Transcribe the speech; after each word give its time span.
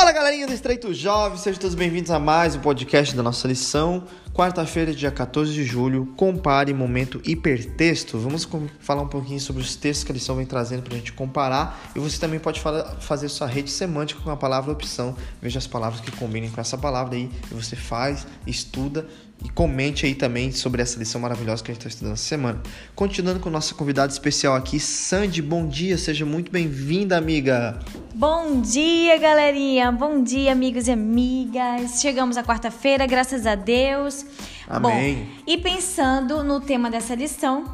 Fala 0.00 0.12
galerinha 0.12 0.46
do 0.46 0.54
Estreito 0.54 0.94
Jovem, 0.94 1.36
sejam 1.36 1.60
todos 1.60 1.74
bem-vindos 1.74 2.10
a 2.10 2.18
mais 2.18 2.56
um 2.56 2.60
podcast 2.60 3.14
da 3.14 3.22
nossa 3.22 3.46
lição. 3.46 4.04
Quarta-feira, 4.32 4.94
dia 4.94 5.10
14 5.10 5.52
de 5.52 5.62
julho, 5.62 6.06
compare 6.16 6.72
momento 6.72 7.20
hipertexto. 7.22 8.18
Vamos 8.18 8.48
falar 8.78 9.02
um 9.02 9.08
pouquinho 9.08 9.38
sobre 9.38 9.60
os 9.60 9.76
textos 9.76 10.02
que 10.02 10.10
a 10.10 10.14
lição 10.14 10.36
vem 10.36 10.46
trazendo 10.46 10.82
para 10.82 10.94
a 10.94 10.96
gente 10.96 11.12
comparar. 11.12 11.78
E 11.94 11.98
você 11.98 12.18
também 12.18 12.40
pode 12.40 12.62
fazer 13.00 13.28
sua 13.28 13.46
rede 13.46 13.70
semântica 13.70 14.22
com 14.22 14.30
a 14.30 14.36
palavra 14.38 14.72
opção. 14.72 15.14
Veja 15.42 15.58
as 15.58 15.66
palavras 15.66 16.00
que 16.00 16.10
combinem 16.12 16.48
com 16.48 16.62
essa 16.62 16.78
palavra 16.78 17.14
aí 17.14 17.30
e 17.50 17.54
você 17.54 17.76
faz, 17.76 18.26
estuda 18.46 19.06
e 19.42 19.48
comente 19.48 20.04
aí 20.04 20.14
também 20.14 20.52
sobre 20.52 20.82
essa 20.82 20.98
lição 20.98 21.20
maravilhosa 21.20 21.62
que 21.62 21.70
a 21.70 21.74
gente 21.74 21.80
está 21.80 21.88
estudando 21.88 22.14
essa 22.14 22.24
semana. 22.24 22.60
Continuando 22.94 23.40
com 23.40 23.48
o 23.48 23.52
nosso 23.52 23.74
convidado 23.74 24.12
especial 24.12 24.54
aqui, 24.54 24.78
Sandy, 24.78 25.40
bom 25.40 25.66
dia, 25.66 25.96
seja 25.96 26.26
muito 26.26 26.52
bem-vinda, 26.52 27.16
amiga. 27.16 27.78
Bom 28.14 28.60
dia, 28.60 29.16
galerinha, 29.18 29.90
bom 29.90 30.22
dia, 30.22 30.52
amigos 30.52 30.88
e 30.88 30.92
amigas. 30.92 32.00
Chegamos 32.00 32.36
à 32.36 32.44
quarta-feira, 32.44 33.06
graças 33.06 33.46
a 33.46 33.54
Deus. 33.54 34.26
Amém. 34.68 35.16
Bom, 35.16 35.26
e 35.46 35.56
pensando 35.58 36.44
no 36.44 36.60
tema 36.60 36.90
dessa 36.90 37.14
lição, 37.14 37.64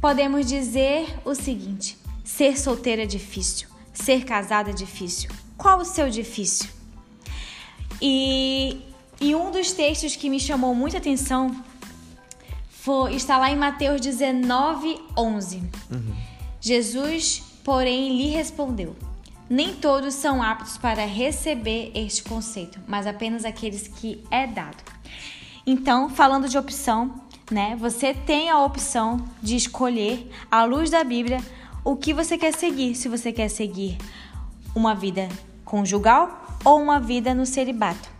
podemos 0.00 0.46
dizer 0.46 1.06
o 1.24 1.34
seguinte: 1.34 1.98
ser 2.22 2.58
solteira 2.58 3.02
é 3.02 3.06
difícil, 3.06 3.68
ser 3.92 4.24
casada 4.24 4.70
é 4.70 4.72
difícil. 4.72 5.30
Qual 5.56 5.80
o 5.80 5.84
seu 5.84 6.08
difícil? 6.08 6.68
E 8.00 8.80
e 9.20 9.34
um 9.34 9.50
dos 9.50 9.72
textos 9.72 10.14
que 10.14 10.30
me 10.30 10.38
chamou 10.38 10.74
muita 10.74 10.98
atenção 10.98 11.54
foi, 12.70 13.14
está 13.14 13.36
lá 13.36 13.50
em 13.50 13.56
Mateus 13.56 14.00
19, 14.00 14.98
11. 15.16 15.62
Uhum. 15.90 16.14
Jesus, 16.60 17.42
porém, 17.64 18.16
lhe 18.16 18.28
respondeu: 18.28 18.96
Nem 19.50 19.74
todos 19.74 20.14
são 20.14 20.42
aptos 20.42 20.78
para 20.78 21.04
receber 21.04 21.90
este 21.94 22.22
conceito, 22.22 22.80
mas 22.86 23.06
apenas 23.06 23.44
aqueles 23.44 23.88
que 23.88 24.24
é 24.30 24.46
dado. 24.46 24.82
Então, 25.66 26.08
falando 26.08 26.48
de 26.48 26.56
opção, 26.56 27.20
né? 27.50 27.76
Você 27.78 28.14
tem 28.14 28.48
a 28.48 28.64
opção 28.64 29.24
de 29.42 29.56
escolher, 29.56 30.30
à 30.50 30.64
luz 30.64 30.90
da 30.90 31.04
Bíblia, 31.04 31.42
o 31.84 31.96
que 31.96 32.14
você 32.14 32.38
quer 32.38 32.54
seguir. 32.54 32.94
Se 32.94 33.08
você 33.08 33.32
quer 33.32 33.48
seguir 33.48 33.98
uma 34.74 34.94
vida 34.94 35.28
conjugal 35.64 36.58
ou 36.64 36.80
uma 36.80 36.98
vida 36.98 37.34
no 37.34 37.44
celibato. 37.44 38.17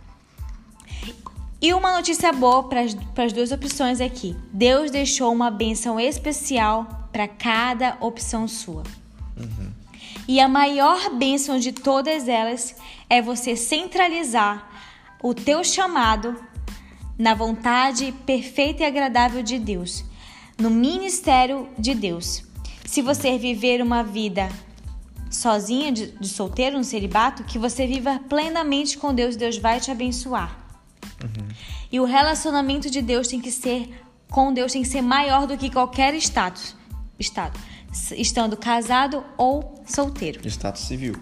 E 1.61 1.73
uma 1.73 1.93
notícia 1.93 2.31
boa 2.31 2.63
para 2.63 2.81
as 2.81 3.33
duas 3.33 3.51
opções 3.51 3.99
aqui: 3.99 4.35
Deus 4.53 4.89
deixou 4.89 5.31
uma 5.31 5.51
bênção 5.51 5.99
especial 5.99 7.09
para 7.11 7.27
cada 7.27 7.97
opção 7.99 8.47
sua. 8.47 8.83
Uhum. 9.37 9.71
E 10.27 10.39
a 10.39 10.47
maior 10.47 11.09
bênção 11.15 11.59
de 11.59 11.71
todas 11.71 12.27
elas 12.27 12.75
é 13.09 13.21
você 13.21 13.55
centralizar 13.55 14.69
o 15.21 15.33
teu 15.33 15.63
chamado 15.63 16.35
na 17.17 17.33
vontade 17.33 18.13
perfeita 18.25 18.83
e 18.83 18.85
agradável 18.85 19.43
de 19.43 19.59
Deus, 19.59 20.05
no 20.57 20.69
ministério 20.69 21.67
de 21.77 21.93
Deus. 21.93 22.43
Se 22.85 23.01
você 23.01 23.37
viver 23.37 23.81
uma 23.81 24.03
vida 24.03 24.49
sozinha, 25.29 25.91
de, 25.91 26.11
de 26.13 26.29
solteiro, 26.29 26.77
no 26.77 26.83
celibato, 26.83 27.43
que 27.43 27.59
você 27.59 27.85
viva 27.85 28.21
plenamente 28.29 28.97
com 28.97 29.13
Deus, 29.13 29.35
Deus 29.35 29.57
vai 29.57 29.79
te 29.79 29.91
abençoar. 29.91 30.68
Uhum. 31.23 31.47
E 31.91 31.99
o 31.99 32.05
relacionamento 32.05 32.89
de 32.89 33.01
Deus 33.01 33.27
tem 33.27 33.41
que 33.41 33.51
ser 33.51 33.89
com 34.29 34.53
Deus 34.53 34.71
tem 34.71 34.83
que 34.83 34.87
ser 34.87 35.01
maior 35.01 35.47
do 35.47 35.57
que 35.57 35.69
qualquer 35.69 36.13
status, 36.15 36.75
estado, 37.19 37.59
estando 38.11 38.55
casado 38.55 39.23
ou 39.37 39.83
solteiro. 39.85 40.47
Status 40.47 40.83
civil. 40.83 41.15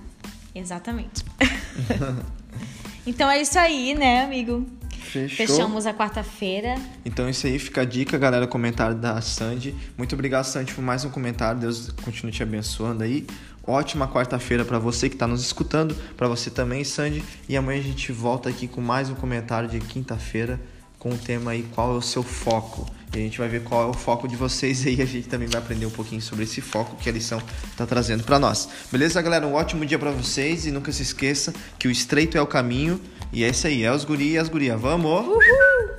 Exatamente. 0.53 1.23
então 3.07 3.29
é 3.29 3.41
isso 3.41 3.57
aí, 3.57 3.95
né, 3.95 4.23
amigo? 4.23 4.67
Fechou. 4.99 5.47
Fechamos 5.47 5.85
a 5.85 5.93
quarta-feira. 5.93 6.75
Então 7.05 7.29
isso 7.29 7.47
aí 7.47 7.57
fica 7.57 7.81
a 7.81 7.85
dica, 7.85 8.17
galera, 8.17 8.45
comentário 8.45 8.95
da 8.95 9.21
Sandy. 9.21 9.73
Muito 9.97 10.13
obrigado, 10.13 10.43
Sandy, 10.43 10.73
por 10.73 10.83
mais 10.83 11.05
um 11.05 11.09
comentário. 11.09 11.61
Deus 11.61 11.91
continue 12.03 12.31
te 12.31 12.43
abençoando 12.43 13.03
aí. 13.03 13.25
Ótima 13.67 14.07
quarta-feira 14.07 14.63
para 14.63 14.79
você 14.79 15.09
que 15.09 15.15
está 15.15 15.27
nos 15.27 15.41
escutando, 15.41 15.93
para 16.15 16.29
você 16.29 16.49
também, 16.49 16.85
Sandy. 16.85 17.21
E 17.49 17.57
amanhã 17.57 17.81
a 17.81 17.83
gente 17.83 18.13
volta 18.13 18.47
aqui 18.47 18.65
com 18.65 18.79
mais 18.79 19.09
um 19.09 19.15
comentário 19.15 19.67
de 19.67 19.81
quinta-feira 19.81 20.57
com 20.97 21.09
o 21.09 21.17
tema 21.17 21.51
aí 21.51 21.67
qual 21.75 21.93
é 21.93 21.97
o 21.97 22.01
seu 22.01 22.23
foco. 22.23 22.89
E 23.13 23.17
a 23.17 23.19
gente 23.19 23.37
vai 23.37 23.49
ver 23.49 23.63
qual 23.63 23.83
é 23.83 23.85
o 23.85 23.93
foco 23.93 24.25
de 24.25 24.37
vocês 24.37 24.87
aí. 24.87 25.01
A 25.01 25.05
gente 25.05 25.27
também 25.27 25.49
vai 25.49 25.61
aprender 25.61 25.85
um 25.85 25.91
pouquinho 25.91 26.21
sobre 26.21 26.45
esse 26.45 26.61
foco 26.61 26.95
que 26.95 27.09
a 27.09 27.11
lição 27.11 27.41
está 27.69 27.85
trazendo 27.85 28.23
para 28.23 28.39
nós. 28.39 28.69
Beleza, 28.89 29.21
galera? 29.21 29.45
Um 29.45 29.53
ótimo 29.53 29.85
dia 29.85 29.99
para 29.99 30.11
vocês 30.11 30.65
e 30.65 30.71
nunca 30.71 30.89
se 30.93 31.01
esqueça 31.01 31.53
que 31.77 31.89
o 31.89 31.91
estreito 31.91 32.37
é 32.37 32.41
o 32.41 32.47
caminho. 32.47 33.01
E 33.33 33.43
é 33.43 33.49
isso 33.49 33.67
aí, 33.67 33.83
é 33.83 33.91
os 33.91 34.05
guri 34.05 34.31
e 34.31 34.37
as 34.37 34.47
gurias. 34.47 34.79
Vamos! 34.79 35.27
Uhul! 35.27 35.96